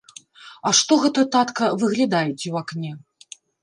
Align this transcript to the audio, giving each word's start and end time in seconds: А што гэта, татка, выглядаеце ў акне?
А 0.69 0.71
што 0.79 0.93
гэта, 1.03 1.27
татка, 1.37 1.71
выглядаеце 1.81 2.43
ў 2.53 2.67
акне? 2.67 2.91